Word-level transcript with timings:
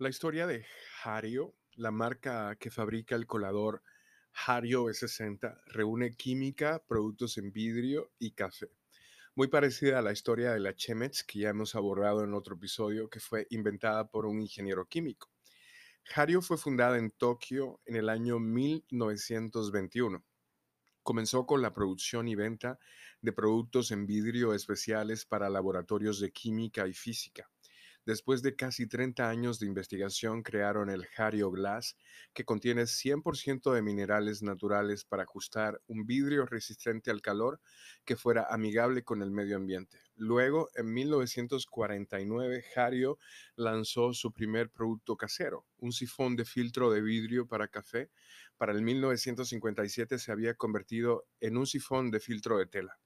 La 0.00 0.08
historia 0.08 0.46
de 0.46 0.64
Hario, 1.02 1.56
la 1.74 1.90
marca 1.90 2.54
que 2.54 2.70
fabrica 2.70 3.16
el 3.16 3.26
colador 3.26 3.82
Hario 4.46 4.84
E60, 4.84 5.60
reúne 5.66 6.14
química, 6.14 6.80
productos 6.86 7.36
en 7.36 7.50
vidrio 7.50 8.12
y 8.16 8.30
café. 8.30 8.70
Muy 9.34 9.48
parecida 9.48 9.98
a 9.98 10.02
la 10.02 10.12
historia 10.12 10.52
de 10.52 10.60
la 10.60 10.76
Chemex 10.76 11.24
que 11.24 11.40
ya 11.40 11.48
hemos 11.48 11.74
abordado 11.74 12.22
en 12.22 12.32
otro 12.32 12.54
episodio, 12.54 13.10
que 13.10 13.18
fue 13.18 13.48
inventada 13.50 14.08
por 14.08 14.24
un 14.24 14.40
ingeniero 14.40 14.86
químico. 14.86 15.32
Hario 16.14 16.42
fue 16.42 16.58
fundada 16.58 16.96
en 16.96 17.10
Tokio 17.10 17.80
en 17.84 17.96
el 17.96 18.08
año 18.08 18.38
1921. 18.38 20.24
Comenzó 21.02 21.44
con 21.44 21.60
la 21.60 21.74
producción 21.74 22.28
y 22.28 22.36
venta 22.36 22.78
de 23.20 23.32
productos 23.32 23.90
en 23.90 24.06
vidrio 24.06 24.54
especiales 24.54 25.24
para 25.24 25.50
laboratorios 25.50 26.20
de 26.20 26.30
química 26.30 26.86
y 26.86 26.92
física. 26.92 27.50
Después 28.08 28.40
de 28.40 28.56
casi 28.56 28.86
30 28.86 29.28
años 29.28 29.58
de 29.58 29.66
investigación, 29.66 30.42
crearon 30.42 30.88
el 30.88 31.06
Hario 31.18 31.50
Glass, 31.50 31.94
que 32.32 32.46
contiene 32.46 32.86
100% 32.86 33.70
de 33.74 33.82
minerales 33.82 34.42
naturales 34.42 35.04
para 35.04 35.24
ajustar 35.24 35.82
un 35.88 36.06
vidrio 36.06 36.46
resistente 36.46 37.10
al 37.10 37.20
calor 37.20 37.60
que 38.06 38.16
fuera 38.16 38.46
amigable 38.48 39.04
con 39.04 39.20
el 39.20 39.30
medio 39.30 39.56
ambiente. 39.56 40.00
Luego, 40.16 40.70
en 40.74 40.90
1949, 40.94 42.64
Hario 42.76 43.18
lanzó 43.56 44.14
su 44.14 44.32
primer 44.32 44.70
producto 44.70 45.18
casero, 45.18 45.66
un 45.76 45.92
sifón 45.92 46.34
de 46.34 46.46
filtro 46.46 46.90
de 46.90 47.02
vidrio 47.02 47.46
para 47.46 47.68
café. 47.68 48.08
Para 48.56 48.72
el 48.72 48.80
1957 48.80 50.18
se 50.18 50.32
había 50.32 50.54
convertido 50.54 51.26
en 51.40 51.58
un 51.58 51.66
sifón 51.66 52.10
de 52.10 52.20
filtro 52.20 52.56
de 52.56 52.64
tela. 52.64 52.98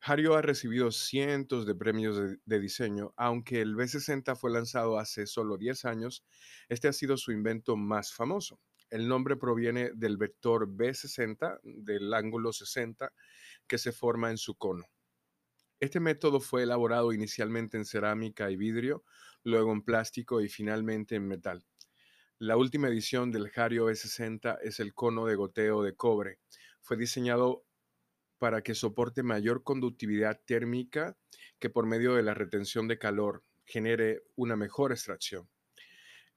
Hario 0.00 0.34
ha 0.34 0.42
recibido 0.42 0.92
cientos 0.92 1.66
de 1.66 1.74
premios 1.74 2.20
de, 2.44 2.60
diseño, 2.60 3.12
aunque 3.16 3.60
el 3.60 3.74
B60 3.74 4.36
fue 4.36 4.50
lanzado 4.50 4.98
hace 4.98 5.26
solo 5.26 5.56
10 5.56 5.84
años, 5.84 6.24
este 6.68 6.88
ha 6.88 6.92
sido 6.92 7.16
su 7.16 7.32
invento 7.32 7.76
más 7.76 8.12
famoso. 8.12 8.60
El 8.88 9.08
nombre 9.08 9.36
proviene 9.36 9.90
del 9.94 10.16
vector 10.16 10.68
B60, 10.68 11.60
del 11.62 12.14
ángulo 12.14 12.52
60, 12.52 13.12
que 13.66 13.78
se 13.78 13.90
forma 13.90 14.30
en 14.30 14.38
su 14.38 14.54
cono. 14.54 14.84
Este 15.80 16.00
método 16.00 16.40
fue 16.40 16.62
elaborado 16.62 17.12
inicialmente 17.12 17.76
en 17.76 17.84
cerámica 17.84 18.50
y 18.50 18.56
vidrio, 18.56 19.04
luego 19.42 19.72
en 19.72 19.82
plástico 19.82 20.40
y 20.40 20.48
finalmente 20.48 21.16
en 21.16 21.26
metal. 21.28 21.66
La 22.38 22.56
última 22.56 22.88
edición 22.88 23.32
del 23.32 23.50
Hario 23.54 23.90
B60 23.90 24.58
es 24.62 24.78
el 24.80 24.94
cono 24.94 25.26
de 25.26 25.36
goteo 25.36 25.82
de 25.82 25.94
cobre. 25.94 26.38
Fue 26.80 26.96
diseñado 26.96 27.65
para 28.38 28.62
que 28.62 28.74
soporte 28.74 29.22
mayor 29.22 29.62
conductividad 29.62 30.40
térmica 30.44 31.16
que 31.58 31.70
por 31.70 31.86
medio 31.86 32.14
de 32.14 32.22
la 32.22 32.34
retención 32.34 32.88
de 32.88 32.98
calor 32.98 33.42
genere 33.64 34.22
una 34.36 34.56
mejor 34.56 34.92
extracción. 34.92 35.48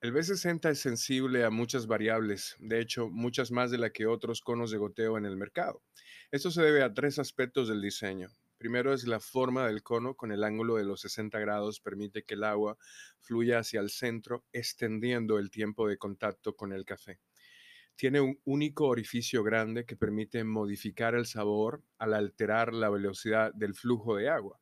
El 0.00 0.12
B60 0.14 0.70
es 0.70 0.78
sensible 0.78 1.44
a 1.44 1.50
muchas 1.50 1.88
variables, 1.88 2.54
de 2.60 2.80
hecho, 2.80 3.08
muchas 3.08 3.50
más 3.50 3.72
de 3.72 3.78
las 3.78 3.90
que 3.90 4.06
otros 4.06 4.40
conos 4.40 4.70
de 4.70 4.78
goteo 4.78 5.18
en 5.18 5.24
el 5.24 5.36
mercado. 5.36 5.82
Esto 6.30 6.52
se 6.52 6.62
debe 6.62 6.84
a 6.84 6.94
tres 6.94 7.18
aspectos 7.18 7.68
del 7.68 7.82
diseño. 7.82 8.28
Primero 8.58 8.92
es 8.92 9.06
la 9.06 9.18
forma 9.18 9.66
del 9.66 9.82
cono 9.82 10.14
con 10.14 10.30
el 10.30 10.44
ángulo 10.44 10.76
de 10.76 10.84
los 10.84 11.00
60 11.00 11.38
grados 11.38 11.80
permite 11.80 12.22
que 12.22 12.34
el 12.34 12.44
agua 12.44 12.76
fluya 13.18 13.60
hacia 13.60 13.80
el 13.80 13.90
centro, 13.90 14.44
extendiendo 14.52 15.38
el 15.38 15.50
tiempo 15.50 15.88
de 15.88 15.96
contacto 15.96 16.54
con 16.54 16.72
el 16.72 16.84
café. 16.84 17.18
Tiene 17.98 18.20
un 18.20 18.38
único 18.44 18.86
orificio 18.86 19.42
grande 19.42 19.84
que 19.84 19.96
permite 19.96 20.44
modificar 20.44 21.16
el 21.16 21.26
sabor 21.26 21.82
al 21.98 22.14
alterar 22.14 22.72
la 22.72 22.90
velocidad 22.90 23.52
del 23.54 23.74
flujo 23.74 24.14
de 24.14 24.28
agua. 24.28 24.60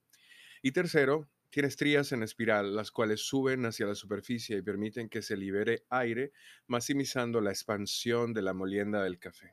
Y 0.63 0.73
tercero, 0.73 1.29
tiene 1.51 1.69
estrías 1.69 2.13
en 2.13 2.23
espiral, 2.23 2.75
las 2.75 2.91
cuales 2.91 3.21
suben 3.21 3.67
hacia 3.67 3.85
la 3.85 3.95
superficie 3.95 4.57
y 4.57 4.63
permiten 4.63 5.11
que 5.11 5.21
se 5.21 5.37
libere 5.37 5.85
aire, 5.91 6.33
maximizando 6.67 7.43
la 7.43 7.51
expansión 7.51 8.33
de 8.33 8.41
la 8.41 8.55
molienda 8.55 9.03
del 9.03 9.19
café. 9.19 9.53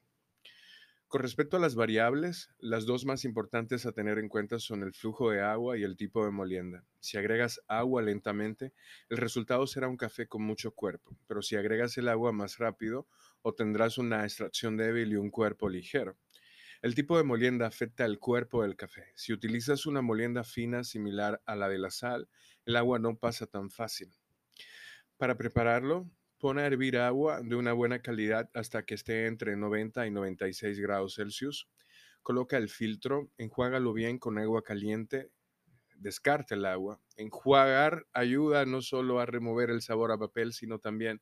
Con 1.09 1.21
respecto 1.21 1.57
a 1.57 1.59
las 1.59 1.75
variables, 1.75 2.51
las 2.59 2.85
dos 2.85 3.03
más 3.03 3.25
importantes 3.25 3.85
a 3.85 3.91
tener 3.91 4.17
en 4.17 4.29
cuenta 4.29 4.59
son 4.59 4.81
el 4.81 4.93
flujo 4.93 5.29
de 5.29 5.41
agua 5.41 5.77
y 5.77 5.83
el 5.83 5.97
tipo 5.97 6.23
de 6.23 6.31
molienda. 6.31 6.85
Si 7.01 7.17
agregas 7.17 7.61
agua 7.67 8.01
lentamente, 8.01 8.71
el 9.09 9.17
resultado 9.17 9.67
será 9.67 9.89
un 9.89 9.97
café 9.97 10.25
con 10.25 10.41
mucho 10.41 10.71
cuerpo, 10.71 11.17
pero 11.27 11.41
si 11.41 11.57
agregas 11.57 11.97
el 11.97 12.07
agua 12.07 12.31
más 12.31 12.57
rápido, 12.57 13.07
obtendrás 13.43 13.97
una 13.97 14.23
extracción 14.23 14.75
débil 14.75 15.13
y 15.13 15.15
un 15.15 15.29
cuerpo 15.29 15.69
ligero. 15.69 16.17
El 16.81 16.95
tipo 16.95 17.15
de 17.17 17.23
molienda 17.23 17.67
afecta 17.67 18.03
el 18.03 18.19
cuerpo 18.19 18.63
del 18.63 18.75
café. 18.75 19.11
Si 19.15 19.31
utilizas 19.31 19.85
una 19.85 20.01
molienda 20.01 20.43
fina 20.43 20.83
similar 20.83 21.41
a 21.45 21.55
la 21.55 21.69
de 21.69 21.77
la 21.77 21.91
sal, 21.91 22.27
el 22.65 22.75
agua 22.75 22.99
no 22.99 23.15
pasa 23.15 23.45
tan 23.45 23.69
fácil. 23.69 24.11
Para 25.17 25.37
prepararlo, 25.37 26.09
Pone 26.43 26.61
a 26.61 26.65
hervir 26.65 26.97
agua 26.97 27.39
de 27.41 27.55
una 27.55 27.71
buena 27.71 28.01
calidad 28.01 28.49
hasta 28.53 28.83
que 28.83 28.95
esté 28.95 29.27
entre 29.27 29.55
90 29.55 30.05
y 30.05 30.11
96 30.11 30.77
grados 30.77 31.15
Celsius. 31.15 31.69
Coloca 32.21 32.57
el 32.57 32.67
filtro, 32.67 33.31
enjuágalo 33.37 33.93
bien 33.93 34.19
con 34.19 34.37
agua 34.37 34.61
caliente, 34.61 35.31
descarta 35.95 36.55
el 36.55 36.65
agua. 36.65 36.99
Enjuagar 37.15 38.07
ayuda 38.11 38.65
no 38.65 38.81
solo 38.81 39.21
a 39.21 39.25
remover 39.25 39.69
el 39.69 39.81
sabor 39.81 40.11
a 40.11 40.17
papel, 40.17 40.51
sino 40.51 40.79
también 40.79 41.21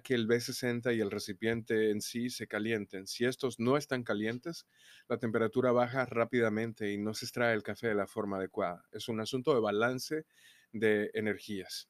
que 0.00 0.14
el 0.14 0.26
B60 0.26 0.96
y 0.96 1.00
el 1.00 1.10
recipiente 1.10 1.90
en 1.90 2.00
sí 2.00 2.30
se 2.30 2.46
calienten. 2.46 3.06
Si 3.06 3.24
estos 3.24 3.58
no 3.58 3.76
están 3.76 4.04
calientes, 4.04 4.66
la 5.08 5.18
temperatura 5.18 5.72
baja 5.72 6.06
rápidamente 6.06 6.92
y 6.92 6.98
no 6.98 7.14
se 7.14 7.26
extrae 7.26 7.54
el 7.54 7.62
café 7.62 7.88
de 7.88 7.94
la 7.94 8.06
forma 8.06 8.38
adecuada. 8.38 8.84
Es 8.92 9.08
un 9.08 9.20
asunto 9.20 9.54
de 9.54 9.60
balance 9.60 10.24
de 10.72 11.10
energías. 11.14 11.88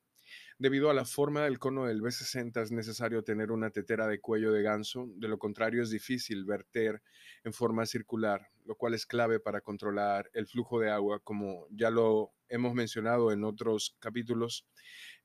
Debido 0.59 0.91
a 0.91 0.95
la 0.95 1.05
forma 1.05 1.43
del 1.43 1.59
cono 1.59 1.87
del 1.87 2.01
B60 2.03 2.63
es 2.63 2.71
necesario 2.71 3.25
tener 3.25 3.51
una 3.51 3.71
tetera 3.71 4.07
de 4.07 4.21
cuello 4.21 4.53
de 4.53 4.63
ganso, 4.63 5.09
de 5.17 5.29
lo 5.29 5.39
contrario 5.39 5.83
es 5.83 5.91
difícil 5.91 6.45
verter 6.45 7.03
en 7.45 7.53
forma 7.53 7.85
circular, 7.87 8.49
lo 8.65 8.77
cual 8.77 8.95
es 8.95 9.07
clave 9.07 9.41
para 9.41 9.61
controlar 9.61 10.31
el 10.35 10.47
flujo 10.47 10.79
de 10.79 10.91
agua, 10.91 11.21
como 11.21 11.67
ya 11.71 11.91
lo 11.91 12.33
hemos 12.53 12.75
mencionado 12.75 13.33
en 13.33 13.45
otros 13.45 13.97
capítulos. 13.99 14.67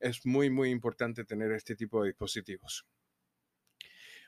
Es 0.00 0.24
muy, 0.24 0.50
muy 0.50 0.70
importante 0.70 1.24
tener 1.24 1.52
este 1.52 1.76
tipo 1.76 2.02
de 2.02 2.08
dispositivos. 2.08 2.86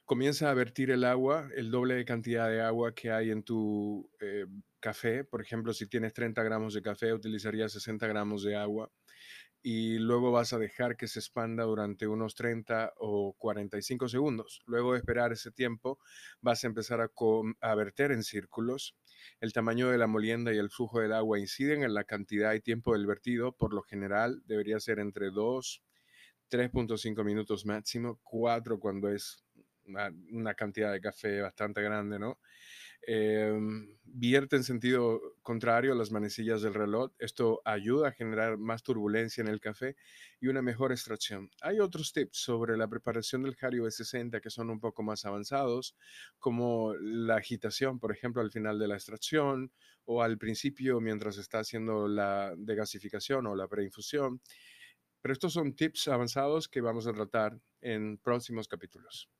Comienza 0.04 0.50
a 0.50 0.54
vertir 0.54 0.90
el 0.90 1.04
agua, 1.04 1.48
el 1.54 1.70
doble 1.70 1.94
de 1.94 2.04
cantidad 2.04 2.48
de 2.48 2.60
agua 2.60 2.94
que 2.94 3.10
hay 3.10 3.30
en 3.30 3.42
tu 3.42 4.10
eh, 4.20 4.46
café. 4.80 5.24
Por 5.24 5.40
ejemplo, 5.40 5.72
si 5.72 5.86
tienes 5.86 6.12
30 6.12 6.42
gramos 6.42 6.74
de 6.74 6.82
café, 6.82 7.12
utilizarías 7.12 7.72
60 7.72 8.06
gramos 8.08 8.42
de 8.42 8.56
agua 8.56 8.90
y 9.62 9.98
luego 9.98 10.32
vas 10.32 10.53
a 10.53 10.59
dejar 10.59 10.97
que 10.97 11.06
se 11.06 11.19
expanda 11.19 11.65
durante 11.65 12.06
unos 12.06 12.34
30 12.34 12.94
o 12.97 13.34
45 13.37 14.09
segundos. 14.09 14.62
Luego 14.66 14.93
de 14.93 14.98
esperar 14.98 15.32
ese 15.32 15.50
tiempo, 15.50 15.98
vas 16.41 16.65
a 16.65 16.66
empezar 16.66 17.00
a, 17.00 17.75
verter 17.75 18.12
en 18.12 18.22
círculos. 18.22 18.97
El 19.41 19.53
tamaño 19.53 19.91
de 19.91 19.98
la 19.98 20.06
molienda 20.06 20.53
y 20.54 20.59
el 20.59 20.71
flujo 20.71 21.00
del 21.00 21.12
agua 21.12 21.38
inciden 21.38 21.82
en 21.82 21.93
la 21.93 22.04
cantidad 22.04 22.54
y 22.54 22.60
tiempo 22.60 22.94
del 22.94 23.06
vertido. 23.06 23.53
Por 23.53 23.75
lo 23.75 23.82
general, 23.82 24.43
debería 24.47 24.81
ser 24.81 24.98
entre 24.98 25.31
2, 25.31 25.82
3.5 26.50 27.25
minutos 27.25 27.66
máximo, 27.66 28.19
4 28.22 28.81
cuando 28.81 29.10
es 29.10 29.44
una 30.31 30.54
cantidad 30.54 30.92
de 30.92 31.00
café 31.00 31.41
bastante 31.41 31.82
grande, 31.82 32.19
¿no? 32.19 32.38
Em, 33.02 33.96
vierte 34.04 34.56
en 34.56 34.64
sentido 34.64 35.20
contrario 35.42 35.92
a 35.92 35.94
las 35.94 36.10
manecillas 36.10 36.62
del 36.62 36.74
reloj. 36.74 37.12
Esto 37.18 37.62
ayuda 37.64 38.08
a 38.08 38.12
generar 38.12 38.58
más 38.58 38.82
turbulencia 38.82 39.40
en 39.40 39.48
el 39.48 39.60
café 39.60 39.96
y 40.40 40.48
una 40.48 40.62
mejor 40.62 40.92
extracción. 40.92 41.50
Hay 41.62 41.80
otros 41.80 42.12
tips 42.12 42.38
sobre 42.38 42.76
la 42.76 42.88
preparación 42.88 43.42
del 43.42 43.56
Hario 43.60 43.84
B60 43.84 44.40
que 44.40 44.50
son 44.50 44.70
un 44.70 44.80
poco 44.80 45.02
más 45.02 45.24
avanzados, 45.24 45.96
como 46.38 46.94
la 46.94 47.36
agitación, 47.36 47.98
por 47.98 48.12
ejemplo, 48.12 48.42
al 48.42 48.50
final 48.50 48.78
de 48.78 48.88
la 48.88 48.96
extracción 48.96 49.72
o 50.04 50.22
al 50.22 50.38
principio 50.38 51.00
mientras 51.00 51.38
está 51.38 51.60
haciendo 51.60 52.08
la 52.08 52.54
degasificación 52.56 53.46
o 53.46 53.56
la 53.56 53.68
preinfusión. 53.68 54.40
Pero 55.22 55.32
estos 55.32 55.52
son 55.52 55.74
tips 55.74 56.08
avanzados 56.08 56.68
que 56.68 56.80
vamos 56.80 57.06
a 57.06 57.12
tratar 57.12 57.58
en 57.80 58.18
próximos 58.18 58.68
capítulos. 58.68 59.30